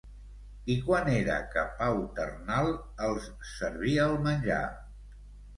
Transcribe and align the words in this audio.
I 0.75 0.77
quan 0.85 1.11
era 1.15 1.35
que 1.51 1.65
Pau 1.81 2.01
Ternal 2.21 2.71
els 3.09 3.29
servia 3.53 4.11
el 4.11 4.19
menjar? 4.25 4.65